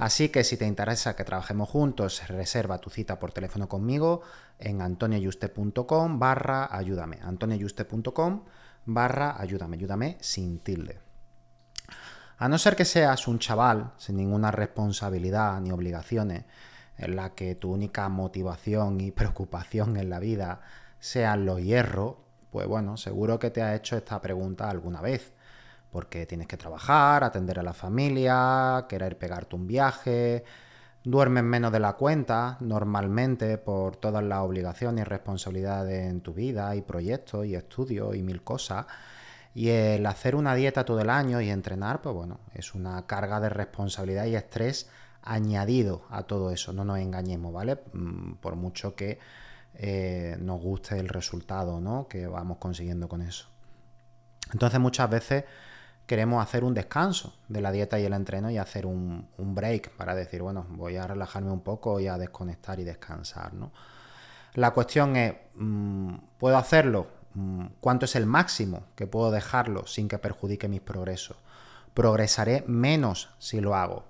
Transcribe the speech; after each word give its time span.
Así 0.00 0.30
que 0.30 0.44
si 0.44 0.56
te 0.56 0.66
interesa 0.66 1.14
que 1.14 1.24
trabajemos 1.24 1.68
juntos, 1.68 2.26
reserva 2.26 2.78
tu 2.78 2.88
cita 2.88 3.18
por 3.18 3.32
teléfono 3.32 3.68
conmigo 3.68 4.22
en 4.58 4.80
antonioyuste.com 4.80 6.18
barra 6.18 6.74
ayúdame. 6.74 7.18
antonioyuste.com 7.22 8.44
barra 8.86 9.38
ayúdame, 9.38 9.76
ayúdame 9.76 10.16
sin 10.20 10.60
tilde. 10.60 11.00
A 12.38 12.48
no 12.48 12.56
ser 12.56 12.76
que 12.76 12.86
seas 12.86 13.28
un 13.28 13.38
chaval 13.38 13.92
sin 13.98 14.16
ninguna 14.16 14.50
responsabilidad 14.50 15.60
ni 15.60 15.70
obligaciones, 15.70 16.44
en 16.96 17.14
la 17.14 17.34
que 17.34 17.54
tu 17.54 17.70
única 17.70 18.08
motivación 18.08 19.02
y 19.02 19.10
preocupación 19.10 19.98
en 19.98 20.08
la 20.08 20.18
vida 20.18 20.62
sean 20.98 21.44
los 21.44 21.60
hierros, 21.60 22.16
pues 22.50 22.66
bueno, 22.66 22.96
seguro 22.96 23.38
que 23.38 23.50
te 23.50 23.60
ha 23.60 23.74
hecho 23.74 23.98
esta 23.98 24.18
pregunta 24.22 24.70
alguna 24.70 25.02
vez 25.02 25.34
porque 25.90 26.26
tienes 26.26 26.46
que 26.46 26.56
trabajar, 26.56 27.24
atender 27.24 27.58
a 27.58 27.62
la 27.62 27.72
familia, 27.72 28.86
querer 28.88 29.18
pegarte 29.18 29.56
un 29.56 29.66
viaje, 29.66 30.44
duermes 31.02 31.44
menos 31.44 31.72
de 31.72 31.80
la 31.80 31.94
cuenta 31.94 32.56
normalmente 32.60 33.58
por 33.58 33.96
todas 33.96 34.22
las 34.22 34.40
obligaciones 34.40 35.02
y 35.02 35.08
responsabilidades 35.08 36.08
en 36.08 36.20
tu 36.20 36.34
vida 36.34 36.74
y 36.76 36.82
proyectos 36.82 37.46
y 37.46 37.54
estudios 37.54 38.14
y 38.14 38.22
mil 38.22 38.42
cosas. 38.42 38.86
Y 39.54 39.68
el 39.70 40.06
hacer 40.06 40.36
una 40.36 40.54
dieta 40.54 40.84
todo 40.84 41.00
el 41.00 41.10
año 41.10 41.40
y 41.40 41.50
entrenar, 41.50 42.00
pues 42.02 42.14
bueno, 42.14 42.40
es 42.54 42.74
una 42.74 43.04
carga 43.06 43.40
de 43.40 43.48
responsabilidad 43.48 44.26
y 44.26 44.36
estrés 44.36 44.88
añadido 45.22 46.02
a 46.10 46.22
todo 46.22 46.50
eso, 46.50 46.72
no 46.72 46.84
nos 46.84 46.98
engañemos, 46.98 47.52
¿vale? 47.52 47.78
Mm, 47.92 48.34
por 48.34 48.56
mucho 48.56 48.94
que 48.94 49.18
eh, 49.74 50.36
nos 50.40 50.60
guste 50.60 50.98
el 50.98 51.08
resultado, 51.08 51.80
¿no? 51.80 52.06
Que 52.08 52.26
vamos 52.26 52.58
consiguiendo 52.58 53.08
con 53.08 53.22
eso. 53.22 53.48
Entonces 54.52 54.80
muchas 54.80 55.10
veces 55.10 55.44
queremos 56.10 56.42
hacer 56.42 56.64
un 56.64 56.74
descanso 56.74 57.34
de 57.46 57.60
la 57.60 57.70
dieta 57.70 58.00
y 58.00 58.04
el 58.04 58.12
entreno 58.14 58.50
y 58.50 58.58
hacer 58.58 58.84
un, 58.84 59.28
break 59.38 59.90
para 59.90 60.16
decir, 60.16 60.42
bueno, 60.42 60.66
voy 60.70 60.96
a 60.96 61.06
relajarme 61.06 61.52
un 61.52 61.60
poco 61.60 62.00
y 62.00 62.08
a 62.08 62.18
desconectar 62.18 62.80
y 62.80 62.82
descansar, 62.82 63.54
¿no? 63.54 63.70
La 64.54 64.72
cuestión 64.72 65.14
es, 65.14 65.34
mm, 65.54 66.14
¿puedo 66.36 66.56
hacerlo? 66.56 67.06
Mm, 67.34 67.66
¿Cuánto 67.80 68.06
es 68.06 68.16
el 68.16 68.26
máximo 68.26 68.86
que 68.96 69.06
puedo 69.06 69.30
dejarlo 69.30 69.86
sin 69.86 70.08
que 70.08 70.18
perjudique 70.18 70.66
mis 70.66 70.80
progresos? 70.80 71.36
Progresaré 71.94 72.64
menos 72.66 73.28
si 73.38 73.60
lo 73.60 73.76
hago. 73.76 74.02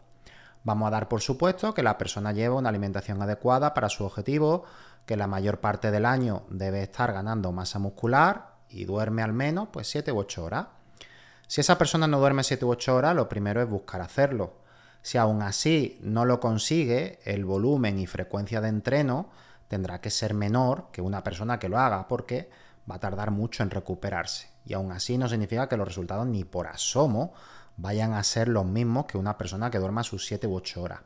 Vamos 0.65 0.87
a 0.87 0.93
dar 0.93 1.06
por 1.06 1.21
supuesto 1.21 1.75
que 1.75 1.83
la 1.83 1.99
persona 1.99 2.33
lleva 2.33 2.56
una 2.56 2.71
alimentación 2.71 3.21
adecuada 3.21 3.75
para 3.75 3.91
su 3.91 4.06
objetivo, 4.06 4.65
que 5.05 5.19
la 5.19 5.27
mayor 5.27 5.60
parte 5.60 5.91
del 5.91 6.06
año 6.06 6.44
debe 6.49 6.83
estar 6.83 7.12
ganando 7.12 7.53
masa 7.53 7.78
muscular 7.78 8.55
y 8.71 8.87
duerme 8.87 9.21
al 9.21 9.34
menos 9.34 9.69
pues 9.71 9.87
7 9.91 10.12
u 10.12 10.19
8 10.21 10.43
horas. 10.43 10.66
Si 11.50 11.61
esa 11.61 11.78
persona 11.78 12.06
no 12.06 12.21
duerme 12.21 12.44
7 12.44 12.65
u 12.65 12.71
8 12.71 12.94
horas, 12.94 13.16
lo 13.16 13.28
primero 13.28 13.61
es 13.61 13.69
buscar 13.69 14.03
hacerlo. 14.03 14.53
Si 15.03 15.19
aún 15.19 15.43
así 15.43 15.99
no 16.00 16.25
lo 16.25 16.38
consigue, 16.38 17.19
el 17.25 17.44
volumen 17.44 17.99
y 17.99 18.06
frecuencia 18.06 18.61
de 18.61 18.69
entreno 18.69 19.31
tendrá 19.66 20.00
que 20.00 20.10
ser 20.10 20.33
menor 20.33 20.93
que 20.93 21.03
una 21.03 21.25
persona 21.25 21.59
que 21.59 21.69
lo 21.69 21.77
haga 21.77 22.06
porque 22.06 22.49
va 22.89 22.94
a 22.94 23.00
tardar 23.00 23.33
mucho 23.33 23.65
en 23.65 23.71
recuperarse. 23.71 24.53
Y 24.65 24.75
aún 24.75 24.93
así 24.93 25.19
no 25.19 25.28
significa 25.28 25.69
que 25.69 25.77
los 25.77 25.89
resultados 25.89 26.25
ni 26.25 26.44
por 26.44 26.69
asomo 26.69 27.33
vayan 27.77 28.12
a 28.12 28.22
ser 28.22 28.47
los 28.47 28.65
mismos 28.65 29.06
que 29.06 29.19
una 29.19 29.37
persona 29.37 29.72
que 29.72 29.81
duerma 29.81 30.05
sus 30.05 30.27
7 30.27 30.47
u 30.47 30.55
8 30.55 30.81
horas. 30.81 31.00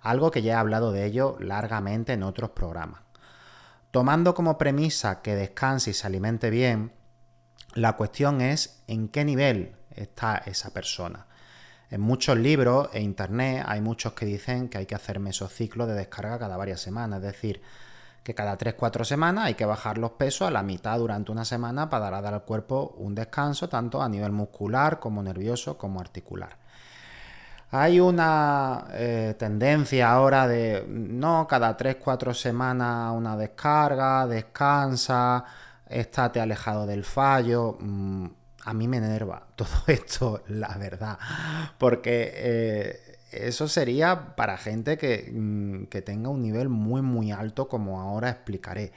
Algo 0.00 0.30
que 0.30 0.40
ya 0.40 0.54
he 0.54 0.56
hablado 0.56 0.92
de 0.92 1.04
ello 1.04 1.36
largamente 1.38 2.14
en 2.14 2.22
otros 2.22 2.48
programas. 2.52 3.02
Tomando 3.90 4.32
como 4.34 4.56
premisa 4.56 5.20
que 5.20 5.36
descanse 5.36 5.90
y 5.90 5.92
se 5.92 6.06
alimente 6.06 6.48
bien, 6.48 6.92
la 7.74 7.98
cuestión 7.98 8.40
es 8.40 8.82
en 8.86 9.08
qué 9.08 9.26
nivel 9.26 9.76
está 9.96 10.42
esa 10.46 10.72
persona. 10.72 11.26
En 11.90 12.00
muchos 12.00 12.38
libros 12.38 12.88
e 12.92 13.00
internet 13.00 13.64
hay 13.68 13.80
muchos 13.80 14.14
que 14.14 14.24
dicen 14.24 14.68
que 14.68 14.78
hay 14.78 14.86
que 14.86 14.94
hacer 14.94 15.20
mesociclos 15.20 15.88
de 15.88 15.94
descarga 15.94 16.38
cada 16.38 16.56
varias 16.56 16.80
semanas, 16.80 17.18
es 17.18 17.24
decir, 17.24 17.60
que 18.22 18.34
cada 18.34 18.56
3-4 18.56 19.04
semanas 19.04 19.46
hay 19.46 19.54
que 19.54 19.66
bajar 19.66 19.98
los 19.98 20.12
pesos 20.12 20.48
a 20.48 20.50
la 20.50 20.62
mitad 20.62 20.98
durante 20.98 21.32
una 21.32 21.44
semana 21.44 21.90
para 21.90 22.10
dar 22.10 22.32
al 22.32 22.44
cuerpo 22.44 22.94
un 22.98 23.14
descanso 23.14 23.68
tanto 23.68 24.00
a 24.02 24.08
nivel 24.08 24.32
muscular 24.32 25.00
como 25.00 25.22
nervioso 25.22 25.76
como 25.76 26.00
articular. 26.00 26.56
Hay 27.72 28.00
una 28.00 28.86
eh, 28.92 29.34
tendencia 29.38 30.10
ahora 30.10 30.46
de 30.46 30.84
no, 30.86 31.46
cada 31.48 31.76
3-4 31.76 32.34
semanas 32.34 33.12
una 33.14 33.36
descarga, 33.36 34.26
descansa, 34.26 35.44
estate 35.86 36.40
alejado 36.40 36.86
del 36.86 37.04
fallo. 37.04 37.76
Mm, 37.80 38.26
a 38.64 38.74
mí 38.74 38.88
me 38.88 38.98
enerva 38.98 39.46
todo 39.56 39.84
esto, 39.86 40.42
la 40.48 40.76
verdad, 40.78 41.18
porque 41.78 42.32
eh, 42.34 43.18
eso 43.32 43.66
sería 43.68 44.36
para 44.36 44.58
gente 44.58 44.96
mm, 45.32 45.84
que, 45.86 46.02
tenga 46.02 46.28
un 46.28 46.42
nivel 46.42 46.68
muy, 46.68 47.02
muy 47.02 47.32
alto, 47.32 47.68
como 47.68 48.00
ahora 48.00 48.30
explicaré. 48.30 48.92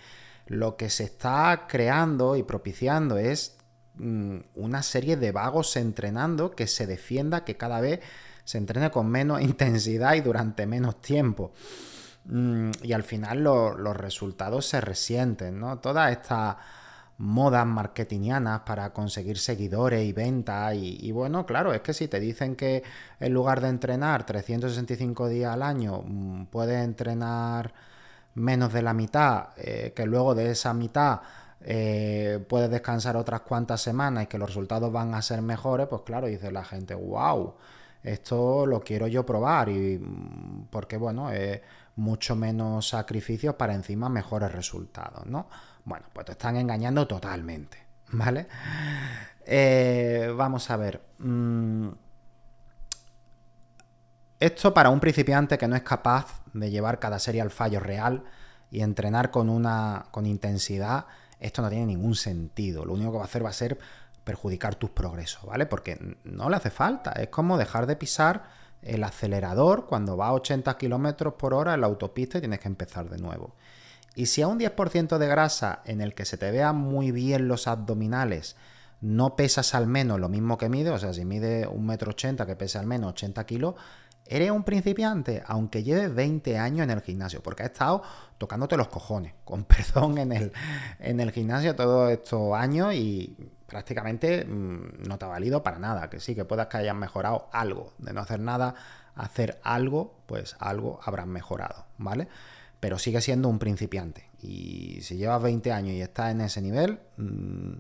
Lo 0.48 0.76
que 0.78 0.90
se 0.90 1.06
está 1.06 1.66
creando 1.68 2.36
y 2.36 2.44
propiciando 2.44 3.18
es 3.18 3.58
mm, 3.96 4.38
una 4.56 4.84
serie 4.84 5.18
de 5.18 5.32
vagos 5.32 5.76
entrenando 5.78 6.52
que 6.52 6.68
se 6.68 6.86
defienda 6.86 7.46
que 7.46 7.58
cada 7.58 7.82
vez 7.82 8.02
se 8.44 8.58
entrene 8.58 8.92
con 8.92 9.10
menos 9.10 9.42
intensidad 9.42 10.14
y 10.16 10.22
durante 10.22 10.66
menos 10.68 11.02
tiempo. 11.02 11.52
Mm, 12.26 12.72
y 12.84 12.94
al 12.94 13.04
final 13.04 13.44
los 13.44 13.98
resultados 13.98 14.68
se 14.68 14.82
resienten, 14.82 15.60
¿no? 15.60 15.80
Toda 15.80 16.12
esta 16.12 16.58
modas 17.18 17.66
marketingianas 17.66 18.62
para 18.62 18.92
conseguir 18.94 19.38
seguidores 19.38 20.04
y 20.06 20.14
ventas. 20.14 20.76
Y, 20.76 21.12
bueno, 21.12 21.46
claro, 21.46 21.74
es 21.74 21.82
que 21.82 21.94
si 21.94 22.08
te 22.08 22.20
dicen 22.20 22.56
que 22.56 22.84
en 23.20 23.34
lugar 23.34 23.62
de 23.62 23.70
entrenar 23.70 24.26
365 24.26 25.28
días 25.30 25.54
al 25.54 25.64
año, 25.64 26.04
mm, 26.06 26.46
puedes 26.48 26.84
entrenar 26.84 27.74
menos 28.36 28.74
de 28.74 28.82
la 28.82 28.94
mitad, 28.94 29.50
eh, 29.58 29.94
que 29.96 30.06
luego 30.06 30.36
de 30.36 30.52
esa 30.52 30.74
mitad 30.74 31.22
eh, 31.62 32.46
puedes 32.48 32.70
descansar 32.70 33.16
otras 33.18 33.42
cuantas 33.42 33.82
semanas 33.82 34.26
y 34.26 34.28
que 34.28 34.38
los 34.38 34.50
resultados 34.50 34.92
van 34.92 35.14
a 35.16 35.22
ser 35.22 35.42
mejores, 35.42 35.88
pues 35.88 36.04
claro, 36.04 36.28
dice 36.28 36.52
la 36.52 36.64
gente, 36.64 36.94
wow, 36.96 37.56
esto 38.04 38.66
lo 38.68 38.82
quiero 38.82 39.08
yo 39.08 39.26
probar 39.26 39.70
y 39.70 39.98
mm, 40.00 40.68
porque 40.70 40.98
bueno, 40.98 41.32
es 41.32 41.62
mucho 41.96 42.36
menos 42.36 42.90
sacrificios 42.90 43.56
para 43.56 43.74
encima 43.74 44.10
mejores 44.10 44.52
resultados, 44.52 45.26
¿no? 45.26 45.48
Bueno, 45.86 46.08
pues 46.12 46.26
te 46.26 46.34
están 46.34 46.58
engañando 46.58 47.08
totalmente, 47.08 47.78
¿vale? 48.12 48.48
Eh, 49.46 50.34
vamos 50.36 50.70
a 50.72 50.78
ver. 50.78 51.02
Mm, 51.20 51.90
esto 54.40 54.74
para 54.74 54.90
un 54.90 55.00
principiante 55.00 55.58
que 55.58 55.68
no 55.68 55.76
es 55.76 55.84
capaz 55.84 56.42
de 56.54 56.70
llevar 56.70 57.00
cada 57.00 57.20
serie 57.20 57.42
al 57.42 57.52
fallo 57.52 57.80
real 57.80 58.24
y 58.70 58.82
entrenar 58.82 59.32
con 59.32 59.50
una 59.50 60.08
con 60.12 60.26
intensidad, 60.26 61.06
esto 61.40 61.62
no 61.62 61.70
tiene 61.70 61.86
ningún 61.86 62.16
sentido. 62.16 62.84
Lo 62.86 62.94
único 62.94 63.12
que 63.12 63.18
va 63.18 63.24
a 63.24 63.28
hacer 63.28 63.46
va 63.46 63.50
a 63.50 63.54
ser 63.54 63.80
perjudicar 64.24 64.76
tus 64.76 64.90
progresos, 64.90 65.46
¿vale? 65.46 65.66
Porque 65.66 66.18
no 66.24 66.50
le 66.50 66.56
hace 66.58 66.72
falta. 66.72 67.12
Es 67.12 67.30
como 67.30 67.58
dejar 67.58 67.86
de 67.86 67.96
pisar 67.96 68.44
el 68.86 69.04
acelerador 69.04 69.86
cuando 69.86 70.16
va 70.16 70.28
a 70.28 70.34
80 70.34 70.78
kilómetros 70.78 71.34
por 71.34 71.54
hora 71.54 71.74
en 71.74 71.82
la 71.82 71.88
autopista 71.88 72.38
y 72.38 72.42
tienes 72.42 72.60
que 72.60 72.68
empezar 72.68 73.10
de 73.10 73.18
nuevo. 73.18 73.56
Y 74.16 74.28
si 74.28 74.42
a 74.42 74.48
un 74.48 74.60
10% 74.60 75.18
de 75.18 75.28
grasa 75.28 75.82
en 75.86 76.00
el 76.00 76.14
que 76.14 76.26
se 76.26 76.38
te 76.38 76.50
vean 76.52 76.78
muy 76.78 77.12
bien 77.12 77.48
los 77.48 77.68
abdominales 77.68 78.56
no 79.02 79.36
pesas 79.36 79.76
al 79.76 79.88
menos 79.88 80.20
lo 80.20 80.30
mismo 80.30 80.58
que 80.58 80.70
mide, 80.70 80.90
o 80.90 80.98
sea, 80.98 81.14
si 81.14 81.26
mide 81.26 81.68
un 81.68 81.86
metro 81.86 82.12
ochenta 82.12 82.46
que 82.46 82.56
pese 82.56 82.80
al 82.80 82.88
menos 82.88 83.12
80 83.12 83.46
kilos, 83.46 83.76
eres 84.26 84.52
un 84.52 84.64
principiante, 84.64 85.44
aunque 85.46 85.84
lleves 85.84 86.14
20 86.14 86.58
años 86.58 86.86
en 86.86 86.92
el 86.92 87.02
gimnasio, 87.02 87.44
porque 87.44 87.64
has 87.64 87.72
estado 87.72 88.02
tocándote 88.38 88.78
los 88.78 88.88
cojones, 88.88 89.34
con 89.44 89.64
perdón, 89.66 90.18
en 90.18 90.32
el, 90.32 90.52
en 91.00 91.20
el 91.20 91.32
gimnasio 91.32 91.76
todos 91.76 92.12
estos 92.12 92.54
años 92.56 92.94
y 92.94 93.36
prácticamente 93.66 94.46
mm, 94.46 95.08
no 95.08 95.18
te 95.18 95.26
ha 95.26 95.28
valido 95.28 95.64
para 95.64 95.80
nada. 95.80 96.10
Que 96.10 96.20
sí, 96.20 96.36
que 96.36 96.46
puedas 96.46 96.68
que 96.68 96.78
hayas 96.78 96.96
mejorado 96.96 97.50
algo, 97.52 97.94
de 97.98 98.14
no 98.14 98.22
hacer 98.22 98.40
nada, 98.40 98.76
hacer 99.16 99.60
algo, 99.64 100.16
pues 100.26 100.56
algo 100.60 101.00
habrás 101.04 101.28
mejorado, 101.28 101.86
¿vale? 101.98 102.28
Pero 102.80 103.00
sigue 103.00 103.22
siendo 103.22 103.50
un 103.50 103.60
principiante. 103.60 104.30
Y 104.42 105.00
si 105.02 105.18
llevas 105.18 105.42
20 105.42 105.72
años 105.72 105.94
y 105.96 106.02
estás 106.02 106.32
en 106.32 106.42
ese 106.42 106.62
nivel, 106.62 107.00
mm, 107.18 107.74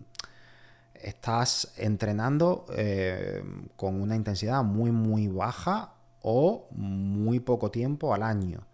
estás 0.95 1.73
entrenando 1.77 2.65
eh, 2.75 3.43
con 3.75 4.01
una 4.01 4.15
intensidad 4.15 4.63
muy, 4.63 4.91
muy 4.91 5.27
baja 5.27 5.93
o 6.21 6.67
muy 6.71 7.39
poco 7.39 7.69
tiempo 7.69 8.13
al 8.13 8.23
año. 8.23 8.65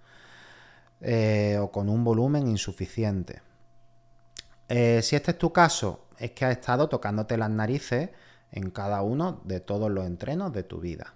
Eh, 1.01 1.57
o 1.59 1.71
con 1.71 1.89
un 1.89 2.03
volumen 2.03 2.47
insuficiente. 2.47 3.41
Eh, 4.69 5.01
si 5.01 5.15
este 5.15 5.31
es 5.31 5.37
tu 5.37 5.51
caso, 5.51 6.05
es 6.21 6.31
que 6.31 6.45
has 6.45 6.51
estado 6.51 6.87
tocándote 6.87 7.37
las 7.37 7.49
narices 7.49 8.09
en 8.51 8.69
cada 8.69 9.01
uno 9.01 9.41
de 9.43 9.59
todos 9.59 9.89
los 9.89 10.05
entrenos 10.05 10.53
de 10.53 10.63
tu 10.63 10.79
vida. 10.79 11.13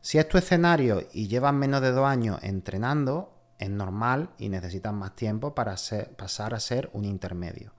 Si 0.00 0.18
es 0.18 0.28
tu 0.28 0.38
escenario 0.38 1.02
y 1.12 1.28
llevas 1.28 1.54
menos 1.54 1.80
de 1.80 1.90
dos 1.90 2.06
años 2.06 2.38
entrenando, 2.42 3.32
es 3.58 3.70
normal 3.70 4.30
y 4.38 4.48
necesitas 4.48 4.92
más 4.92 5.16
tiempo 5.16 5.54
para 5.54 5.74
pasar 6.16 6.54
a 6.54 6.60
ser 6.60 6.90
un 6.92 7.04
intermedio. 7.04 7.72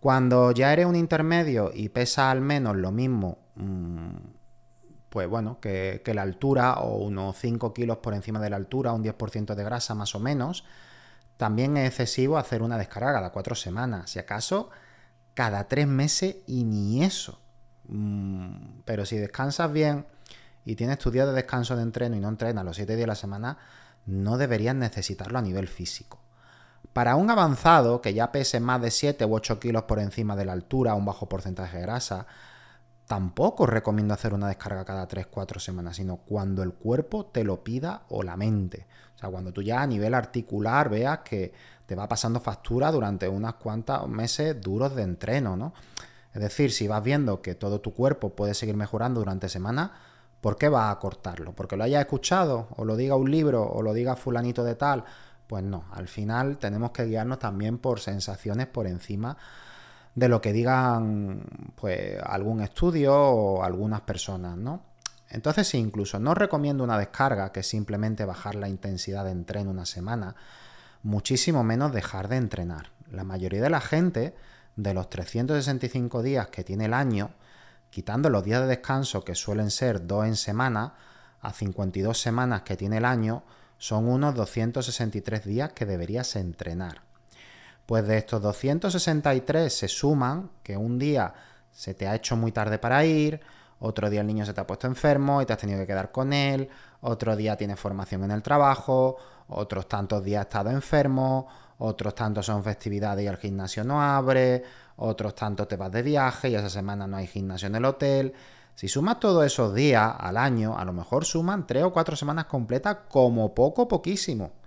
Cuando 0.00 0.52
ya 0.52 0.72
eres 0.72 0.84
un 0.84 0.96
intermedio 0.96 1.70
y 1.72 1.88
pesas 1.88 2.26
al 2.26 2.42
menos 2.42 2.76
lo 2.76 2.92
mismo, 2.92 3.38
mm, 3.54 4.16
pues 5.08 5.28
bueno, 5.28 5.60
que, 5.60 6.02
la 6.12 6.22
altura 6.22 6.74
o 6.80 6.98
unos 6.98 7.38
5 7.38 7.72
kilos 7.72 7.98
por 7.98 8.12
encima 8.12 8.40
de 8.40 8.50
la 8.50 8.56
altura, 8.56 8.92
un 8.92 9.02
10% 9.02 9.54
de 9.54 9.64
grasa 9.64 9.94
más 9.94 10.14
o 10.14 10.20
menos, 10.20 10.64
también 11.36 11.76
es 11.76 11.88
excesivo 11.88 12.36
hacer 12.36 12.62
una 12.62 12.76
descarga 12.76 13.12
cada 13.12 13.32
cuatro 13.32 13.54
semanas, 13.54 14.10
si 14.10 14.18
acaso 14.18 14.70
cada 15.34 15.68
tres 15.68 15.86
meses 15.86 16.36
y 16.46 16.64
ni 16.64 17.04
eso. 17.04 17.40
Mm, 17.88 18.80
pero 18.84 19.04
si 19.04 19.16
descansas 19.16 19.72
bien 19.72 20.06
y 20.64 20.76
tienes 20.76 20.98
tu 20.98 21.10
día 21.10 21.26
de 21.26 21.32
descanso 21.32 21.76
de 21.76 21.82
entreno 21.82 22.16
y 22.16 22.20
no 22.20 22.28
entrenas 22.28 22.64
los 22.64 22.76
7 22.76 22.94
días 22.94 23.02
de 23.02 23.06
la 23.08 23.14
semana, 23.14 23.58
no 24.06 24.38
deberías 24.38 24.74
necesitarlo 24.74 25.38
a 25.38 25.42
nivel 25.42 25.68
físico. 25.68 26.20
Para 26.92 27.16
un 27.16 27.30
avanzado 27.30 28.00
que 28.00 28.14
ya 28.14 28.30
pese 28.30 28.60
más 28.60 28.80
de 28.80 28.90
7 28.90 29.24
u 29.24 29.34
8 29.34 29.58
kilos 29.58 29.82
por 29.84 29.98
encima 29.98 30.36
de 30.36 30.44
la 30.44 30.52
altura, 30.52 30.94
un 30.94 31.04
bajo 31.04 31.28
porcentaje 31.28 31.76
de 31.76 31.82
grasa, 31.82 32.26
tampoco 33.06 33.66
recomiendo 33.66 34.14
hacer 34.14 34.32
una 34.32 34.48
descarga 34.48 34.84
cada 34.84 35.08
3-4 35.08 35.58
semanas, 35.58 35.96
sino 35.96 36.18
cuando 36.18 36.62
el 36.62 36.72
cuerpo 36.72 37.26
te 37.26 37.44
lo 37.44 37.64
pida 37.64 38.04
o 38.08 38.22
la 38.22 38.36
mente. 38.36 38.86
O 39.16 39.18
sea, 39.18 39.28
cuando 39.28 39.52
tú 39.52 39.62
ya 39.62 39.82
a 39.82 39.86
nivel 39.86 40.14
articular 40.14 40.88
veas 40.88 41.20
que 41.20 41.52
te 41.86 41.94
va 41.94 42.08
pasando 42.08 42.40
factura 42.40 42.90
durante 42.90 43.28
unas 43.28 43.54
cuantas 43.54 44.06
meses 44.08 44.60
duros 44.60 44.94
de 44.94 45.02
entreno, 45.02 45.56
¿no? 45.56 45.74
Es 46.32 46.40
decir, 46.40 46.72
si 46.72 46.88
vas 46.88 47.02
viendo 47.02 47.42
que 47.42 47.54
todo 47.54 47.80
tu 47.80 47.94
cuerpo 47.94 48.30
puede 48.30 48.54
seguir 48.54 48.76
mejorando 48.76 49.20
durante 49.20 49.48
semanas, 49.48 49.90
¿por 50.40 50.56
qué 50.56 50.68
vas 50.68 50.90
a 50.90 50.98
cortarlo? 50.98 51.52
¿Porque 51.52 51.76
lo 51.76 51.84
hayas 51.84 52.00
escuchado? 52.00 52.68
¿O 52.76 52.84
lo 52.84 52.96
diga 52.96 53.14
un 53.14 53.30
libro? 53.30 53.62
¿O 53.62 53.82
lo 53.82 53.92
diga 53.92 54.16
fulanito 54.16 54.64
de 54.64 54.74
tal? 54.74 55.04
Pues 55.46 55.62
no, 55.62 55.84
al 55.92 56.08
final 56.08 56.58
tenemos 56.58 56.90
que 56.90 57.04
guiarnos 57.04 57.38
también 57.38 57.78
por 57.78 58.00
sensaciones 58.00 58.66
por 58.66 58.86
encima 58.86 59.36
de 60.14 60.28
lo 60.28 60.40
que 60.40 60.52
digan 60.52 61.42
pues 61.74 62.18
algún 62.22 62.60
estudio 62.60 63.14
o 63.16 63.62
algunas 63.62 64.00
personas, 64.02 64.56
¿no? 64.56 64.82
Entonces, 65.28 65.66
si 65.66 65.78
incluso 65.78 66.20
no 66.20 66.34
recomiendo 66.34 66.84
una 66.84 66.98
descarga, 66.98 67.50
que 67.50 67.62
simplemente 67.62 68.24
bajar 68.24 68.54
la 68.54 68.68
intensidad 68.68 69.24
de 69.24 69.32
entreno 69.32 69.70
una 69.70 69.86
semana, 69.86 70.36
muchísimo 71.04 71.62
menos 71.62 71.92
dejar 71.92 72.26
de 72.26 72.36
entrenar. 72.36 72.90
La 73.10 73.22
mayoría 73.22 73.62
de 73.62 73.70
la 73.70 73.80
gente, 73.80 74.34
de 74.74 74.94
los 74.94 75.08
365 75.08 76.22
días 76.22 76.48
que 76.48 76.64
tiene 76.64 76.86
el 76.86 76.94
año, 76.94 77.30
quitando 77.90 78.28
los 78.30 78.42
días 78.42 78.62
de 78.62 78.66
descanso 78.66 79.22
que 79.22 79.36
suelen 79.36 79.70
ser 79.70 80.06
dos 80.06 80.26
en 80.26 80.34
semana, 80.34 80.94
a 81.40 81.52
52 81.52 82.18
semanas 82.18 82.62
que 82.62 82.76
tiene 82.76 82.96
el 82.96 83.04
año, 83.04 83.44
son 83.78 84.08
unos 84.08 84.34
263 84.34 85.44
días 85.44 85.72
que 85.72 85.84
deberías 85.84 86.34
entrenar. 86.36 87.02
Pues 87.86 88.06
de 88.08 88.16
estos 88.16 88.40
263 88.40 89.72
se 89.72 89.88
suman 89.88 90.50
que 90.62 90.76
un 90.78 90.98
día 90.98 91.34
se 91.70 91.92
te 91.92 92.08
ha 92.08 92.14
hecho 92.14 92.34
muy 92.34 92.50
tarde 92.50 92.78
para 92.78 93.04
ir, 93.04 93.42
otro 93.84 94.08
día 94.08 94.22
el 94.22 94.26
niño 94.26 94.46
se 94.46 94.54
te 94.54 94.60
ha 94.60 94.66
puesto 94.66 94.86
enfermo 94.86 95.42
y 95.42 95.46
te 95.46 95.52
has 95.52 95.58
tenido 95.58 95.78
que 95.80 95.86
quedar 95.86 96.10
con 96.10 96.32
él, 96.32 96.68
otro 97.02 97.36
día 97.36 97.56
tienes 97.56 97.78
formación 97.78 98.24
en 98.24 98.30
el 98.30 98.42
trabajo, 98.42 99.16
otros 99.48 99.86
tantos 99.88 100.24
días 100.24 100.40
has 100.40 100.46
estado 100.46 100.70
enfermo, 100.70 101.46
otros 101.78 102.14
tantos 102.14 102.46
son 102.46 102.64
festividades 102.64 103.24
y 103.24 103.28
el 103.28 103.36
gimnasio 103.36 103.84
no 103.84 104.02
abre, 104.02 104.62
otros 104.96 105.34
tantos 105.34 105.68
te 105.68 105.76
vas 105.76 105.92
de 105.92 106.02
viaje 106.02 106.48
y 106.48 106.54
esa 106.54 106.70
semana 106.70 107.06
no 107.06 107.16
hay 107.16 107.26
gimnasio 107.26 107.66
en 107.66 107.74
el 107.74 107.84
hotel. 107.84 108.32
Si 108.74 108.88
sumas 108.88 109.20
todos 109.20 109.44
esos 109.44 109.74
días 109.74 110.14
al 110.18 110.36
año, 110.36 110.76
a 110.76 110.84
lo 110.84 110.92
mejor 110.92 111.24
suman 111.24 111.66
tres 111.66 111.84
o 111.84 111.92
cuatro 111.92 112.16
semanas 112.16 112.46
completas 112.46 112.98
como 113.08 113.54
poco, 113.54 113.86
poquísimo 113.86 114.63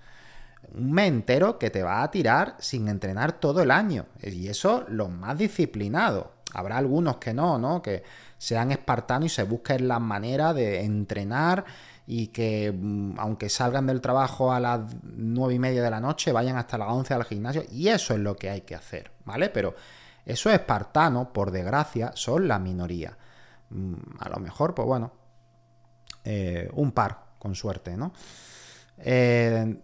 un 0.77 0.91
mes 0.91 1.07
entero 1.07 1.57
que 1.59 1.69
te 1.69 1.83
va 1.83 2.03
a 2.03 2.12
tirar 2.12 2.56
sin 2.59 2.88
entrenar 2.88 3.33
todo 3.33 3.62
el 3.62 3.71
año. 3.71 4.06
Y 4.21 4.47
eso 4.47 4.85
los 4.88 5.09
más 5.09 5.38
disciplinados. 5.38 6.27
Habrá 6.53 6.77
algunos 6.77 7.18
que 7.18 7.33
no, 7.33 7.57
¿no? 7.57 7.81
Que 7.81 8.03
sean 8.38 8.71
espartanos 8.71 9.25
y 9.25 9.29
se 9.29 9.44
busquen 9.44 9.88
la 9.88 10.00
manera 10.00 10.53
de 10.53 10.83
entrenar 10.83 11.65
y 12.06 12.27
que 12.27 12.71
mm, 12.71 13.19
aunque 13.19 13.50
salgan 13.50 13.85
del 13.85 14.00
trabajo 14.00 14.53
a 14.53 14.59
las 14.59 14.81
nueve 15.03 15.56
y 15.56 15.59
media 15.59 15.83
de 15.83 15.91
la 15.91 16.00
noche, 16.00 16.31
vayan 16.31 16.56
hasta 16.56 16.77
las 16.77 16.89
11 16.89 17.13
al 17.13 17.25
gimnasio. 17.25 17.63
Y 17.69 17.89
eso 17.89 18.13
es 18.13 18.19
lo 18.19 18.35
que 18.35 18.50
hay 18.50 18.62
que 18.62 18.75
hacer, 18.75 19.12
¿vale? 19.25 19.50
Pero 19.50 19.75
esos 20.25 20.54
espartanos, 20.54 21.28
por 21.28 21.51
desgracia, 21.51 22.11
son 22.16 22.47
la 22.47 22.59
minoría. 22.59 23.18
Mm, 23.69 23.95
a 24.19 24.30
lo 24.30 24.37
mejor, 24.37 24.73
pues 24.73 24.87
bueno, 24.87 25.11
eh, 26.23 26.69
un 26.73 26.92
par, 26.92 27.18
con 27.40 27.56
suerte, 27.56 27.97
¿no? 27.97 28.13
Eh, 28.99 29.78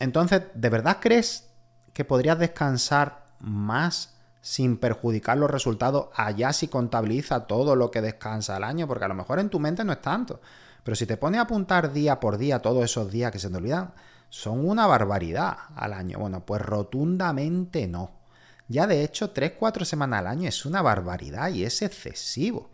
entonces, 0.00 0.42
¿de 0.54 0.70
verdad 0.70 0.98
crees 1.00 1.48
que 1.92 2.04
podrías 2.04 2.38
descansar 2.38 3.26
más 3.38 4.14
sin 4.40 4.76
perjudicar 4.76 5.38
los 5.38 5.50
resultados 5.50 6.08
allá 6.14 6.52
si 6.52 6.68
contabiliza 6.68 7.46
todo 7.46 7.76
lo 7.76 7.90
que 7.90 8.00
descansa 8.00 8.56
al 8.56 8.64
año? 8.64 8.88
Porque 8.88 9.04
a 9.04 9.08
lo 9.08 9.14
mejor 9.14 9.38
en 9.38 9.50
tu 9.50 9.60
mente 9.60 9.84
no 9.84 9.92
es 9.92 10.00
tanto. 10.00 10.40
Pero 10.82 10.96
si 10.96 11.06
te 11.06 11.16
pones 11.16 11.38
a 11.38 11.44
apuntar 11.44 11.92
día 11.92 12.20
por 12.20 12.36
día 12.36 12.60
todos 12.60 12.84
esos 12.84 13.10
días 13.10 13.32
que 13.32 13.38
se 13.38 13.48
te 13.48 13.56
olvidan, 13.56 13.94
son 14.28 14.66
una 14.66 14.86
barbaridad 14.86 15.56
al 15.76 15.92
año. 15.92 16.18
Bueno, 16.18 16.44
pues 16.44 16.60
rotundamente 16.60 17.86
no. 17.86 18.10
Ya 18.66 18.86
de 18.86 19.04
hecho, 19.04 19.32
3-4 19.32 19.84
semanas 19.84 20.20
al 20.20 20.26
año 20.26 20.48
es 20.48 20.66
una 20.66 20.82
barbaridad 20.82 21.50
y 21.50 21.64
es 21.64 21.80
excesivo. 21.82 22.70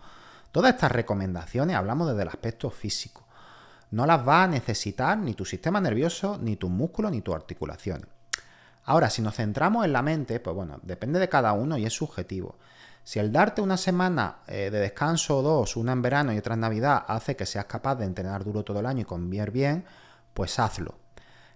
Todas 0.52 0.74
estas 0.74 0.90
recomendaciones 0.90 1.76
hablamos 1.76 2.08
desde 2.08 2.22
el 2.22 2.28
aspecto 2.28 2.70
físico 2.70 3.26
no 3.90 4.06
las 4.06 4.26
va 4.26 4.44
a 4.44 4.48
necesitar 4.48 5.18
ni 5.18 5.34
tu 5.34 5.44
sistema 5.44 5.80
nervioso, 5.80 6.38
ni 6.40 6.56
tus 6.56 6.70
músculos, 6.70 7.10
ni 7.10 7.22
tu 7.22 7.34
articulación. 7.34 8.06
Ahora, 8.84 9.10
si 9.10 9.22
nos 9.22 9.36
centramos 9.36 9.84
en 9.84 9.92
la 9.92 10.02
mente, 10.02 10.40
pues 10.40 10.54
bueno, 10.54 10.80
depende 10.82 11.18
de 11.18 11.28
cada 11.28 11.52
uno 11.52 11.76
y 11.76 11.86
es 11.86 11.92
subjetivo. 11.92 12.56
Si 13.02 13.18
el 13.18 13.32
darte 13.32 13.62
una 13.62 13.76
semana 13.76 14.38
eh, 14.46 14.70
de 14.70 14.78
descanso 14.78 15.38
o 15.38 15.42
dos, 15.42 15.76
una 15.76 15.92
en 15.92 16.02
verano 16.02 16.32
y 16.32 16.38
otra 16.38 16.54
en 16.54 16.60
Navidad, 16.60 17.04
hace 17.08 17.36
que 17.36 17.46
seas 17.46 17.64
capaz 17.64 17.96
de 17.96 18.04
entrenar 18.04 18.44
duro 18.44 18.62
todo 18.62 18.80
el 18.80 18.86
año 18.86 19.02
y 19.02 19.04
convivir 19.04 19.50
bien, 19.50 19.84
pues 20.34 20.58
hazlo. 20.58 20.98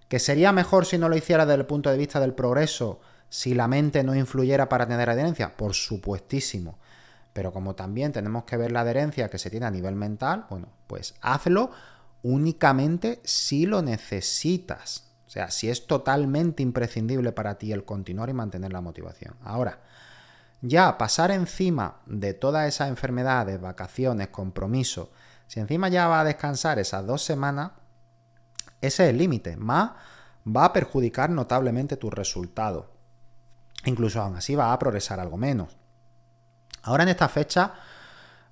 ¿Que 0.09 0.19
sería 0.19 0.51
mejor 0.51 0.85
si 0.85 0.97
no 0.97 1.09
lo 1.09 1.15
hicieras 1.15 1.47
desde 1.47 1.61
el 1.61 1.65
punto 1.65 1.89
de 1.89 1.97
vista 1.97 2.19
del 2.19 2.33
progreso, 2.33 2.99
si 3.29 3.53
la 3.53 3.67
mente 3.67 4.03
no 4.03 4.15
influyera 4.15 4.69
para 4.69 4.87
tener 4.87 5.09
adherencia? 5.09 5.55
Por 5.55 5.73
supuestísimo. 5.73 6.77
Pero 7.33 7.51
como 7.51 7.75
también 7.75 8.11
tenemos 8.11 8.43
que 8.45 8.57
ver 8.57 8.71
la 8.71 8.81
adherencia 8.81 9.29
que 9.29 9.39
se 9.39 9.49
tiene 9.49 9.65
a 9.65 9.71
nivel 9.71 9.95
mental, 9.95 10.45
bueno, 10.49 10.69
pues 10.87 11.15
hazlo 11.21 11.71
únicamente 12.25 13.21
si 13.23 13.67
lo 13.67 13.83
necesitas. 13.83 15.03
O 15.27 15.29
sea, 15.29 15.51
si 15.51 15.69
es 15.69 15.85
totalmente 15.85 16.63
imprescindible 16.63 17.31
para 17.31 17.59
ti 17.59 17.71
el 17.71 17.85
continuar 17.85 18.29
y 18.29 18.33
mantener 18.33 18.73
la 18.73 18.81
motivación. 18.81 19.35
Ahora, 19.43 19.79
ya 20.61 20.97
pasar 20.97 21.29
encima 21.29 22.01
de 22.07 22.33
todas 22.33 22.67
esas 22.67 22.89
enfermedades, 22.89 23.61
vacaciones, 23.61 24.29
compromiso, 24.29 25.11
si 25.45 25.59
encima 25.59 25.87
ya 25.87 26.07
va 26.07 26.21
a 26.21 26.23
descansar 26.23 26.79
esas 26.79 27.05
dos 27.05 27.23
semanas, 27.23 27.73
ese 28.81 29.03
es 29.03 29.09
el 29.11 29.19
límite. 29.19 29.55
Más 29.55 29.91
va 30.47 30.65
a 30.65 30.73
perjudicar 30.73 31.29
notablemente 31.29 31.95
tu 31.95 32.09
resultado. 32.09 32.91
Incluso 33.83 34.19
aún 34.19 34.35
así 34.35 34.55
va 34.55 34.73
a 34.73 34.79
progresar 34.79 35.19
algo 35.19 35.37
menos. 35.37 35.77
Ahora 36.81 37.03
en 37.03 37.09
esta 37.09 37.29
fecha 37.29 37.75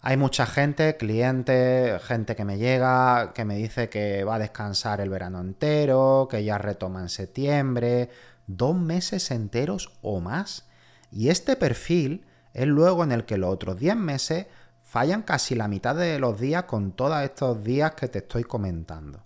hay 0.06 0.18
mucha 0.18 0.46
gente, 0.46 0.98
clientes, 0.98 2.04
gente 2.04 2.36
que 2.36 2.44
me 2.44 2.58
llega, 2.58 3.32
que 3.34 3.46
me 3.46 3.56
dice 3.56 3.88
que 3.88 4.26
va 4.26 4.36
a 4.36 4.40
descansar 4.40 5.00
el 5.00 5.10
verano 5.10 5.40
entero, 5.40 6.28
que 6.30 6.44
ya 6.44 6.58
retoma 6.58 7.00
en 7.00 7.08
septiembre, 7.08 8.10
dos 8.46 8.76
meses 8.76 9.32
enteros 9.32 9.94
o 10.02 10.20
más. 10.20 10.66
Y 11.10 11.30
este 11.30 11.56
perfil 11.56 12.26
es 12.54 12.68
luego 12.68 13.06
en 13.06 13.14
el 13.14 13.24
que 13.24 13.38
los 13.38 13.50
otros 13.50 13.80
10 13.80 13.96
meses 13.96 14.48
fallan 14.84 15.22
casi 15.22 15.56
la 15.56 15.70
mitad 15.70 15.96
de 15.96 16.20
los 16.20 16.38
días 16.38 16.64
con 16.64 16.92
todos 16.92 17.22
estos 17.22 17.64
días 17.64 17.94
que 17.94 18.10
te 18.10 18.20
estoy 18.20 18.44
comentando. 18.44 19.24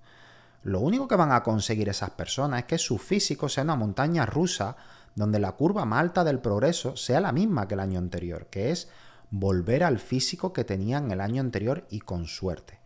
Lo 0.62 0.82
único 0.82 1.08
que 1.08 1.16
van 1.16 1.32
a 1.32 1.42
conseguir 1.42 1.90
esas 1.90 2.12
personas 2.12 2.60
es 2.60 2.66
que 2.66 2.78
su 2.78 3.00
físico 3.00 3.50
sea 3.50 3.64
una 3.64 3.76
montaña 3.76 4.28
rusa 4.28 4.76
donde 5.16 5.40
la 5.40 5.54
curva 5.54 5.86
más 5.86 6.02
alta 6.02 6.24
del 6.24 6.38
progreso 6.38 6.96
sea 6.96 7.20
la 7.20 7.32
misma 7.32 7.68
que 7.68 7.74
el 7.74 7.80
año 7.80 7.98
anterior, 7.98 8.46
que 8.52 8.70
es 8.70 8.90
volver 9.30 9.84
al 9.84 10.00
físico 10.00 10.54
que 10.54 10.64
tenían 10.64 11.12
el 11.12 11.22
año 11.22 11.42
anterior 11.42 11.86
y 11.90 12.00
con 12.00 12.28
suerte. 12.28 12.80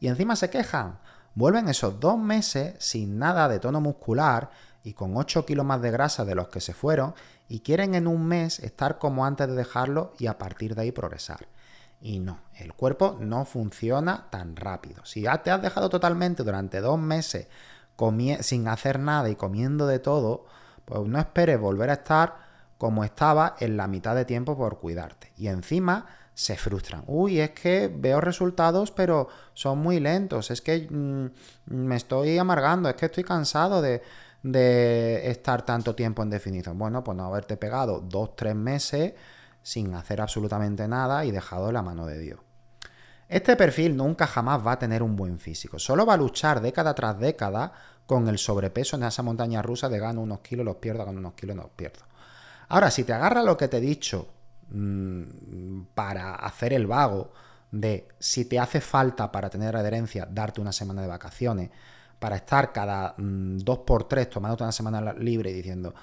Y 0.00 0.08
encima 0.08 0.36
se 0.36 0.50
quejan, 0.50 0.98
vuelven 1.34 1.68
esos 1.68 1.98
dos 2.00 2.18
meses 2.18 2.74
sin 2.78 3.18
nada 3.18 3.48
de 3.48 3.58
tono 3.58 3.80
muscular 3.80 4.50
y 4.84 4.92
con 4.92 5.16
8 5.16 5.44
kilos 5.44 5.66
más 5.66 5.82
de 5.82 5.90
grasa 5.90 6.24
de 6.24 6.34
los 6.34 6.48
que 6.48 6.60
se 6.60 6.72
fueron 6.72 7.14
y 7.48 7.60
quieren 7.60 7.94
en 7.94 8.06
un 8.06 8.26
mes 8.26 8.60
estar 8.60 8.98
como 8.98 9.26
antes 9.26 9.48
de 9.48 9.54
dejarlo 9.54 10.12
y 10.18 10.26
a 10.26 10.38
partir 10.38 10.74
de 10.74 10.82
ahí 10.82 10.92
progresar. 10.92 11.48
Y 12.00 12.20
no, 12.20 12.40
el 12.54 12.74
cuerpo 12.74 13.16
no 13.20 13.44
funciona 13.44 14.28
tan 14.30 14.54
rápido. 14.54 15.04
Si 15.04 15.22
ya 15.22 15.42
te 15.42 15.50
has 15.50 15.60
dejado 15.60 15.88
totalmente 15.88 16.44
durante 16.44 16.80
dos 16.80 16.98
meses 16.98 17.48
sin 18.40 18.68
hacer 18.68 19.00
nada 19.00 19.28
y 19.28 19.34
comiendo 19.34 19.86
de 19.88 19.98
todo, 19.98 20.46
pues 20.84 21.00
no 21.02 21.18
esperes 21.18 21.58
volver 21.58 21.90
a 21.90 21.94
estar 21.94 22.47
como 22.78 23.04
estaba 23.04 23.56
en 23.58 23.76
la 23.76 23.88
mitad 23.88 24.14
de 24.14 24.24
tiempo 24.24 24.56
por 24.56 24.78
cuidarte. 24.78 25.32
Y 25.36 25.48
encima 25.48 26.06
se 26.32 26.56
frustran. 26.56 27.02
Uy, 27.08 27.40
es 27.40 27.50
que 27.50 27.92
veo 27.92 28.20
resultados, 28.20 28.92
pero 28.92 29.28
son 29.54 29.78
muy 29.78 29.98
lentos. 29.98 30.52
Es 30.52 30.62
que 30.62 30.86
mm, 30.88 31.26
me 31.74 31.96
estoy 31.96 32.38
amargando, 32.38 32.88
es 32.88 32.94
que 32.94 33.06
estoy 33.06 33.24
cansado 33.24 33.82
de, 33.82 34.02
de 34.42 35.30
estar 35.30 35.66
tanto 35.66 35.96
tiempo 35.96 36.22
en 36.22 36.30
definición. 36.30 36.78
Bueno, 36.78 37.02
pues 37.02 37.16
no 37.16 37.24
haberte 37.24 37.56
pegado 37.56 38.00
dos, 38.00 38.36
tres 38.36 38.54
meses 38.54 39.14
sin 39.62 39.94
hacer 39.94 40.20
absolutamente 40.20 40.86
nada 40.86 41.24
y 41.24 41.32
dejado 41.32 41.72
la 41.72 41.82
mano 41.82 42.06
de 42.06 42.18
Dios. 42.18 42.40
Este 43.28 43.56
perfil 43.56 43.96
nunca 43.96 44.26
jamás 44.26 44.66
va 44.66 44.72
a 44.72 44.78
tener 44.78 45.02
un 45.02 45.16
buen 45.16 45.38
físico. 45.38 45.78
Solo 45.78 46.06
va 46.06 46.14
a 46.14 46.16
luchar 46.16 46.62
década 46.62 46.94
tras 46.94 47.18
década 47.18 47.72
con 48.06 48.26
el 48.28 48.38
sobrepeso 48.38 48.96
en 48.96 49.02
esa 49.02 49.22
montaña 49.22 49.60
rusa 49.60 49.90
de 49.90 49.98
gano 49.98 50.22
unos 50.22 50.40
kilos, 50.40 50.64
los 50.64 50.76
pierdo, 50.76 51.04
gano 51.04 51.18
unos 51.18 51.34
kilos, 51.34 51.56
los 51.56 51.68
pierdo. 51.70 52.07
Ahora, 52.68 52.90
si 52.90 53.04
te 53.04 53.12
agarra 53.12 53.42
lo 53.42 53.56
que 53.56 53.68
te 53.68 53.78
he 53.78 53.80
dicho 53.80 54.28
mm, 54.70 55.82
para 55.94 56.34
hacer 56.34 56.72
el 56.72 56.86
vago 56.86 57.32
de 57.70 58.08
si 58.18 58.46
te 58.46 58.58
hace 58.58 58.80
falta 58.80 59.30
para 59.30 59.50
tener 59.50 59.76
adherencia 59.76 60.26
darte 60.30 60.60
una 60.60 60.72
semana 60.72 61.02
de 61.02 61.08
vacaciones, 61.08 61.70
para 62.18 62.36
estar 62.36 62.72
cada 62.72 63.14
mm, 63.16 63.58
dos 63.58 63.78
por 63.80 64.08
tres 64.08 64.28
tomándote 64.28 64.64
una 64.64 64.72
semana 64.72 65.12
libre 65.12 65.50
y 65.50 65.54
diciendo, 65.54 65.94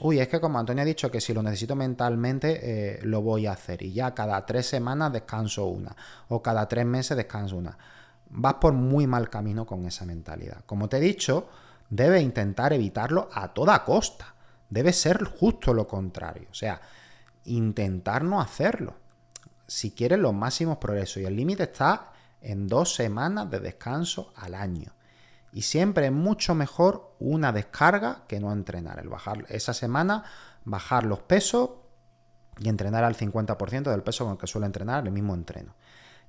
uy, 0.00 0.18
es 0.20 0.28
que 0.28 0.40
como 0.40 0.58
Antonio 0.58 0.82
ha 0.82 0.86
dicho 0.86 1.10
que 1.10 1.20
si 1.20 1.34
lo 1.34 1.42
necesito 1.42 1.76
mentalmente, 1.76 2.60
eh, 2.96 3.00
lo 3.02 3.22
voy 3.22 3.46
a 3.46 3.52
hacer. 3.52 3.82
Y 3.82 3.92
ya 3.92 4.14
cada 4.14 4.44
tres 4.46 4.66
semanas 4.66 5.12
descanso 5.12 5.66
una. 5.66 5.94
O 6.28 6.42
cada 6.42 6.68
tres 6.68 6.86
meses 6.86 7.16
descanso 7.16 7.56
una. 7.56 7.76
Vas 8.30 8.54
por 8.54 8.72
muy 8.72 9.06
mal 9.06 9.30
camino 9.30 9.66
con 9.66 9.84
esa 9.86 10.04
mentalidad. 10.04 10.64
Como 10.66 10.88
te 10.88 10.98
he 10.98 11.00
dicho, 11.00 11.48
debes 11.90 12.22
intentar 12.22 12.72
evitarlo 12.72 13.28
a 13.32 13.52
toda 13.52 13.84
costa. 13.84 14.33
Debe 14.74 14.92
ser 14.92 15.22
justo 15.22 15.72
lo 15.72 15.86
contrario. 15.86 16.48
O 16.50 16.54
sea, 16.54 16.80
intentar 17.44 18.24
no 18.24 18.40
hacerlo. 18.40 18.96
Si 19.68 19.92
quieres 19.92 20.18
los 20.18 20.34
máximos 20.34 20.78
progresos. 20.78 21.18
Y 21.18 21.26
el 21.26 21.36
límite 21.36 21.62
está 21.62 22.10
en 22.40 22.66
dos 22.66 22.92
semanas 22.92 23.48
de 23.52 23.60
descanso 23.60 24.32
al 24.34 24.56
año. 24.56 24.92
Y 25.52 25.62
siempre 25.62 26.06
es 26.06 26.12
mucho 26.12 26.56
mejor 26.56 27.14
una 27.20 27.52
descarga 27.52 28.24
que 28.26 28.40
no 28.40 28.50
entrenar. 28.50 28.98
El 28.98 29.08
bajar 29.08 29.44
esa 29.48 29.74
semana, 29.74 30.24
bajar 30.64 31.04
los 31.04 31.20
pesos 31.20 31.70
y 32.58 32.68
entrenar 32.68 33.04
al 33.04 33.16
50% 33.16 33.84
del 33.92 34.02
peso 34.02 34.24
con 34.24 34.32
el 34.32 34.38
que 34.40 34.48
suele 34.48 34.66
entrenar 34.66 35.06
el 35.06 35.12
mismo 35.12 35.34
entreno. 35.34 35.76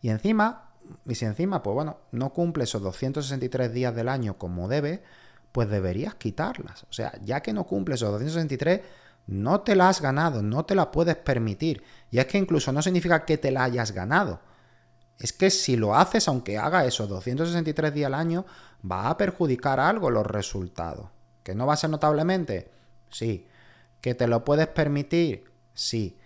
Y 0.03 0.09
encima, 0.09 0.69
y 1.03 1.15
si 1.15 1.25
encima, 1.25 1.63
pues 1.63 1.73
bueno, 1.73 1.97
no 2.11 2.31
cumple 2.31 2.65
esos 2.65 2.83
263 2.83 3.73
días 3.73 3.95
del 3.95 4.07
año 4.07 4.37
como 4.37 4.67
debe, 4.67 5.03
pues 5.55 5.69
deberías 5.69 6.15
quitarlas. 6.15 6.83
O 6.83 6.91
sea, 6.91 7.13
ya 7.23 7.39
que 7.39 7.53
no 7.53 7.63
cumples 7.63 8.01
esos 8.01 8.11
263, 8.11 8.81
no 9.27 9.61
te 9.61 9.73
la 9.73 9.87
has 9.87 10.01
ganado, 10.01 10.41
no 10.41 10.65
te 10.65 10.75
la 10.75 10.91
puedes 10.91 11.15
permitir. 11.15 11.81
Y 12.11 12.19
es 12.19 12.25
que 12.25 12.37
incluso 12.37 12.73
no 12.73 12.81
significa 12.81 13.23
que 13.23 13.37
te 13.37 13.51
la 13.51 13.63
hayas 13.63 13.93
ganado. 13.93 14.41
Es 15.17 15.31
que 15.31 15.49
si 15.49 15.77
lo 15.77 15.95
haces, 15.95 16.27
aunque 16.27 16.57
haga 16.57 16.83
esos 16.83 17.07
263 17.07 17.93
días 17.93 18.07
al 18.07 18.15
año, 18.15 18.45
va 18.83 19.07
a 19.07 19.15
perjudicar 19.15 19.79
algo 19.79 20.09
los 20.09 20.27
resultados. 20.27 21.07
¿Que 21.41 21.55
no 21.55 21.65
va 21.65 21.75
a 21.75 21.77
ser 21.77 21.89
notablemente? 21.89 22.69
Sí. 23.09 23.47
¿Que 24.01 24.13
te 24.13 24.27
lo 24.27 24.43
puedes 24.43 24.67
permitir? 24.67 25.45
Sí. 25.73 26.19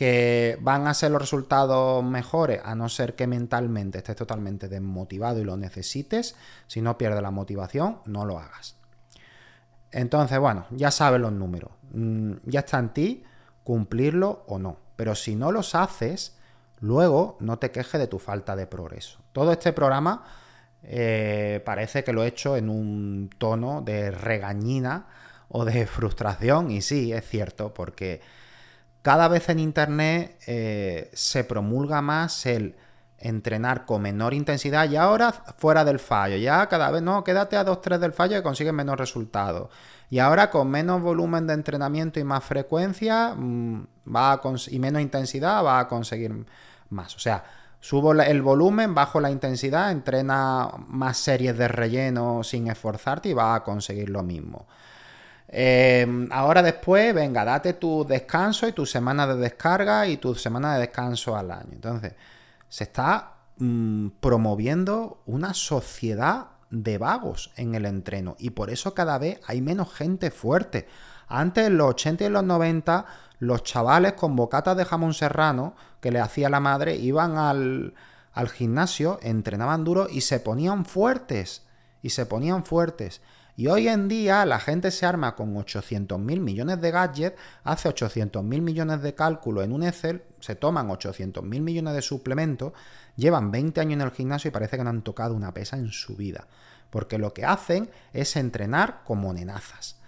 ¿Que 0.00 0.56
van 0.62 0.86
a 0.86 0.94
ser 0.94 1.10
los 1.10 1.20
resultados 1.20 2.02
mejores? 2.02 2.62
A 2.64 2.74
no 2.74 2.88
ser 2.88 3.14
que 3.14 3.26
mentalmente 3.26 3.98
estés 3.98 4.16
totalmente 4.16 4.66
desmotivado 4.66 5.40
y 5.40 5.44
lo 5.44 5.58
necesites. 5.58 6.36
Si 6.68 6.80
no 6.80 6.96
pierdes 6.96 7.20
la 7.20 7.30
motivación, 7.30 7.98
no 8.06 8.24
lo 8.24 8.38
hagas. 8.38 8.76
Entonces, 9.90 10.38
bueno, 10.38 10.64
ya 10.70 10.90
sabes 10.90 11.20
los 11.20 11.32
números. 11.32 11.72
Mm, 11.92 12.32
ya 12.46 12.60
está 12.60 12.78
en 12.78 12.88
ti 12.94 13.24
cumplirlo 13.62 14.44
o 14.46 14.58
no. 14.58 14.78
Pero 14.96 15.14
si 15.14 15.34
no 15.34 15.52
los 15.52 15.74
haces, 15.74 16.34
luego 16.80 17.36
no 17.38 17.58
te 17.58 17.70
quejes 17.70 18.00
de 18.00 18.06
tu 18.06 18.18
falta 18.18 18.56
de 18.56 18.66
progreso. 18.66 19.18
Todo 19.32 19.52
este 19.52 19.74
programa 19.74 20.24
eh, 20.82 21.60
parece 21.66 22.04
que 22.04 22.14
lo 22.14 22.24
he 22.24 22.28
hecho 22.28 22.56
en 22.56 22.70
un 22.70 23.28
tono 23.36 23.82
de 23.82 24.10
regañina 24.10 25.08
o 25.50 25.66
de 25.66 25.86
frustración. 25.86 26.70
Y 26.70 26.80
sí, 26.80 27.12
es 27.12 27.28
cierto, 27.28 27.74
porque 27.74 28.39
cada 29.02 29.28
vez 29.28 29.48
en 29.48 29.58
Internet 29.58 30.38
eh, 30.46 31.10
se 31.14 31.44
promulga 31.44 32.02
más 32.02 32.46
el 32.46 32.76
entrenar 33.20 33.84
con 33.84 34.02
menor 34.02 34.32
intensidad 34.34 34.88
y 34.90 34.96
ahora 34.96 35.32
fuera 35.32 35.84
del 35.84 35.98
fallo. 35.98 36.36
Ya 36.36 36.66
cada 36.68 36.90
vez, 36.90 37.02
no, 37.02 37.22
quédate 37.22 37.56
a 37.56 37.64
2-3 37.64 37.98
del 37.98 38.12
fallo 38.12 38.38
y 38.38 38.42
consigues 38.42 38.72
menos 38.72 38.98
resultados. 38.98 39.68
Y 40.08 40.18
ahora 40.18 40.50
con 40.50 40.70
menos 40.70 41.02
volumen 41.02 41.46
de 41.46 41.54
entrenamiento 41.54 42.18
y 42.18 42.24
más 42.24 42.42
frecuencia 42.42 43.34
mm, 43.36 43.86
va 44.14 44.40
y 44.68 44.78
menos 44.78 45.02
intensidad 45.02 45.64
va 45.64 45.78
a 45.78 45.88
conseguir 45.88 46.46
más. 46.88 47.14
O 47.14 47.18
sea, 47.20 47.44
subo 47.78 48.12
el 48.12 48.42
volumen, 48.42 48.94
bajo 48.94 49.20
la 49.20 49.30
intensidad, 49.30 49.92
entrena 49.92 50.68
más 50.88 51.18
series 51.18 51.56
de 51.56 51.68
relleno 51.68 52.42
sin 52.42 52.68
esforzarte 52.68 53.28
y 53.28 53.34
va 53.34 53.54
a 53.54 53.62
conseguir 53.62 54.10
lo 54.10 54.22
mismo. 54.22 54.66
Em, 55.52 56.28
ahora 56.30 56.62
después, 56.62 57.12
venga, 57.12 57.44
date 57.44 57.72
tu 57.72 58.04
descanso 58.04 58.68
y 58.68 58.72
tu 58.72 58.86
semana 58.86 59.26
de 59.26 59.34
descarga 59.34 60.06
y 60.06 60.16
tu 60.16 60.36
semana 60.36 60.74
de 60.74 60.80
descanso 60.80 61.36
al 61.36 61.50
año. 61.50 61.72
Entonces, 61.72 62.14
se 62.68 62.84
está 62.84 63.34
mm, 63.56 64.10
promoviendo 64.20 65.22
una 65.26 65.52
sociedad 65.52 66.50
de 66.70 66.98
vagos 66.98 67.50
en 67.56 67.74
el 67.74 67.84
entreno 67.84 68.36
y 68.38 68.50
por 68.50 68.70
eso 68.70 68.94
cada 68.94 69.18
vez 69.18 69.40
hay 69.44 69.60
menos 69.60 69.92
gente 69.92 70.30
fuerte. 70.30 70.86
Antes, 71.26 71.66
en 71.66 71.78
los 71.78 71.90
80 71.90 72.26
y 72.26 72.28
los 72.28 72.44
90, 72.44 73.06
los 73.40 73.64
chavales 73.64 74.12
con 74.12 74.36
bocatas 74.36 74.76
de 74.76 74.84
jamón 74.84 75.14
serrano 75.14 75.74
que 76.00 76.12
le 76.12 76.20
hacía 76.20 76.48
la 76.48 76.60
madre 76.60 76.94
iban 76.94 77.38
al, 77.38 77.94
al 78.32 78.48
gimnasio, 78.50 79.18
entrenaban 79.20 79.82
duro 79.82 80.06
y 80.08 80.20
se 80.20 80.38
ponían 80.38 80.84
fuertes. 80.84 81.66
Y 82.02 82.10
se 82.10 82.24
ponían 82.24 82.64
fuertes. 82.64 83.20
Y 83.60 83.66
hoy 83.66 83.88
en 83.88 84.08
día 84.08 84.46
la 84.46 84.58
gente 84.58 84.90
se 84.90 85.04
arma 85.04 85.36
con 85.36 85.54
800 85.54 86.18
mil 86.18 86.40
millones 86.40 86.80
de 86.80 86.90
gadgets, 86.90 87.36
hace 87.62 87.90
800 87.90 88.42
mil 88.42 88.62
millones 88.62 89.02
de 89.02 89.14
cálculos 89.14 89.64
en 89.64 89.72
un 89.72 89.82
Excel, 89.82 90.22
se 90.40 90.54
toman 90.54 90.88
800 90.88 91.44
mil 91.44 91.60
millones 91.60 91.92
de 91.92 92.00
suplementos, 92.00 92.72
llevan 93.16 93.50
20 93.50 93.78
años 93.82 93.92
en 93.92 94.00
el 94.00 94.12
gimnasio 94.12 94.48
y 94.48 94.50
parece 94.50 94.78
que 94.78 94.84
no 94.84 94.88
han 94.88 95.02
tocado 95.02 95.34
una 95.34 95.52
pesa 95.52 95.76
en 95.76 95.88
su 95.88 96.16
vida. 96.16 96.46
Porque 96.88 97.18
lo 97.18 97.34
que 97.34 97.44
hacen 97.44 97.90
es 98.14 98.34
entrenar 98.36 99.02
como 99.04 99.30
nenazas. 99.34 99.98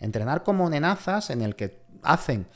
Entrenar 0.00 0.42
como 0.42 0.68
nenazas 0.68 1.30
en 1.30 1.42
el 1.42 1.54
que 1.54 1.80
hacen 2.02 2.48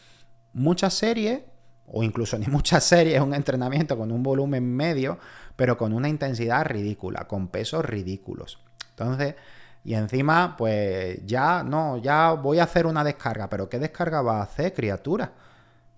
muchas 0.52 0.94
series, 0.94 1.42
o 1.86 2.02
incluso 2.02 2.36
ni 2.40 2.46
muchas 2.48 2.82
series, 2.82 3.20
un 3.20 3.34
entrenamiento 3.34 3.96
con 3.96 4.10
un 4.10 4.24
volumen 4.24 4.74
medio, 4.74 5.20
pero 5.54 5.78
con 5.78 5.92
una 5.92 6.08
intensidad 6.08 6.66
ridícula, 6.66 7.28
con 7.28 7.46
pesos 7.46 7.84
ridículos. 7.84 8.58
Entonces, 8.88 9.36
y 9.82 9.94
encima, 9.94 10.56
pues 10.56 11.24
ya, 11.24 11.62
no, 11.62 11.96
ya 11.96 12.32
voy 12.32 12.58
a 12.58 12.64
hacer 12.64 12.86
una 12.86 13.02
descarga. 13.02 13.48
Pero 13.48 13.68
¿qué 13.68 13.78
descarga 13.78 14.20
va 14.20 14.38
a 14.38 14.42
hacer, 14.42 14.74
criatura? 14.74 15.32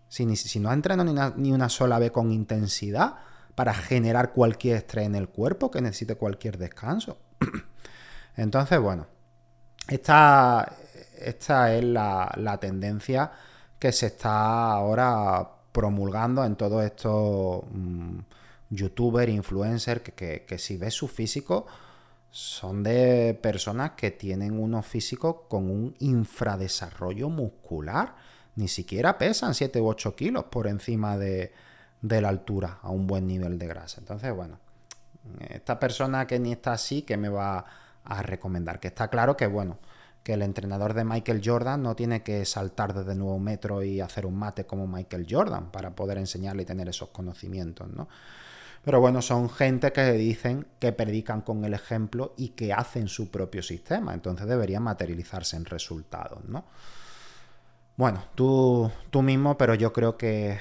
Si, 0.08 0.36
si 0.36 0.60
no 0.60 0.72
entreno 0.72 1.04
ni 1.04 1.10
una, 1.10 1.32
ni 1.36 1.52
una 1.52 1.68
sola 1.68 1.98
vez 1.98 2.12
con 2.12 2.30
intensidad 2.30 3.16
para 3.54 3.74
generar 3.74 4.32
cualquier 4.32 4.76
estrés 4.76 5.06
en 5.06 5.14
el 5.14 5.28
cuerpo 5.28 5.70
que 5.70 5.80
necesite 5.80 6.14
cualquier 6.14 6.58
descanso. 6.58 7.18
Entonces, 8.36 8.78
bueno, 8.80 9.06
esta, 9.88 10.76
esta 11.18 11.74
es 11.74 11.84
la, 11.84 12.58
tendencia 12.60 13.32
que 13.78 13.92
se 13.92 14.06
está 14.06 14.72
ahora 14.72 15.48
promulgando 15.72 16.44
en 16.44 16.56
todos 16.56 16.84
estos 16.84 17.64
mm, 17.70 18.18
youtubers, 18.70 19.32
influencers, 19.32 20.02
que, 20.02 20.44
que, 20.46 20.58
si 20.58 20.76
ves 20.76 20.94
su 20.94 21.08
físico, 21.08 21.66
son 22.32 22.82
de 22.82 23.38
personas 23.40 23.92
que 23.92 24.10
tienen 24.10 24.58
unos 24.58 24.86
físicos 24.86 25.36
con 25.48 25.70
un 25.70 25.94
infradesarrollo 25.98 27.28
muscular. 27.28 28.16
Ni 28.56 28.68
siquiera 28.68 29.18
pesan 29.18 29.54
7 29.54 29.80
u 29.80 29.86
8 29.88 30.16
kilos 30.16 30.44
por 30.44 30.66
encima 30.66 31.18
de, 31.18 31.52
de 32.00 32.20
la 32.22 32.30
altura 32.30 32.78
a 32.82 32.88
un 32.88 33.06
buen 33.06 33.26
nivel 33.26 33.58
de 33.58 33.66
grasa. 33.66 34.00
Entonces, 34.00 34.34
bueno, 34.34 34.58
esta 35.48 35.78
persona 35.78 36.26
que 36.26 36.38
ni 36.38 36.52
está 36.52 36.72
así, 36.72 37.02
que 37.02 37.18
me 37.18 37.28
va 37.28 37.66
a 38.04 38.22
recomendar? 38.22 38.80
Que 38.80 38.88
está 38.88 39.08
claro 39.08 39.36
que, 39.36 39.46
bueno, 39.46 39.78
que 40.22 40.32
el 40.32 40.42
entrenador 40.42 40.94
de 40.94 41.04
Michael 41.04 41.42
Jordan 41.44 41.82
no 41.82 41.94
tiene 41.94 42.22
que 42.22 42.44
saltar 42.46 42.94
desde 42.94 43.14
nuevo 43.14 43.38
metro 43.38 43.82
y 43.82 44.00
hacer 44.00 44.24
un 44.24 44.36
mate 44.36 44.64
como 44.64 44.86
Michael 44.86 45.26
Jordan 45.28 45.70
para 45.70 45.90
poder 45.90 46.16
enseñarle 46.16 46.62
y 46.62 46.66
tener 46.66 46.88
esos 46.88 47.10
conocimientos, 47.10 47.88
¿no? 47.88 48.08
Pero 48.82 49.00
bueno, 49.00 49.22
son 49.22 49.48
gente 49.48 49.92
que 49.92 50.12
dicen 50.12 50.66
que 50.80 50.92
predican 50.92 51.42
con 51.42 51.64
el 51.64 51.74
ejemplo 51.74 52.34
y 52.36 52.50
que 52.50 52.72
hacen 52.72 53.08
su 53.08 53.30
propio 53.30 53.62
sistema, 53.62 54.12
entonces 54.12 54.46
deberían 54.48 54.82
materializarse 54.82 55.56
en 55.56 55.64
resultados, 55.64 56.44
¿no? 56.44 56.64
Bueno, 57.96 58.24
tú, 58.34 58.90
tú 59.10 59.22
mismo, 59.22 59.56
pero 59.56 59.74
yo 59.74 59.92
creo 59.92 60.16
que 60.16 60.58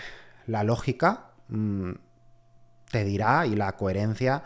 la 0.47 0.63
lógica 0.63 1.31
mm, 1.47 1.91
te 2.91 3.03
dirá 3.03 3.47
y 3.47 3.55
la 3.55 3.71
coherencia 3.77 4.43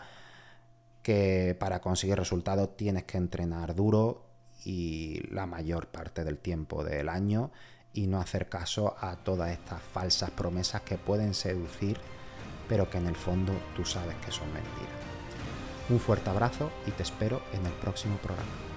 que 1.02 1.56
para 1.58 1.80
conseguir 1.80 2.16
resultados 2.16 2.76
tienes 2.76 3.04
que 3.04 3.18
entrenar 3.18 3.74
duro 3.74 4.26
y 4.64 5.20
la 5.30 5.46
mayor 5.46 5.88
parte 5.88 6.24
del 6.24 6.38
tiempo 6.38 6.82
del 6.82 7.08
año 7.08 7.50
y 7.92 8.06
no 8.06 8.20
hacer 8.20 8.48
caso 8.48 8.96
a 9.00 9.16
todas 9.16 9.50
estas 9.50 9.82
falsas 9.82 10.30
promesas 10.30 10.82
que 10.82 10.98
pueden 10.98 11.34
seducir, 11.34 11.98
pero 12.68 12.88
que 12.90 12.98
en 12.98 13.06
el 13.06 13.16
fondo 13.16 13.52
tú 13.74 13.84
sabes 13.84 14.16
que 14.24 14.32
son 14.32 14.52
mentiras. 14.52 15.06
Un 15.88 16.00
fuerte 16.00 16.30
abrazo 16.30 16.70
y 16.86 16.90
te 16.90 17.02
espero 17.02 17.42
en 17.52 17.64
el 17.64 17.72
próximo 17.72 18.16
programa. 18.16 18.75